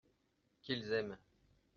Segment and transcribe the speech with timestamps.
[0.63, 1.15] Qu’ils aiment.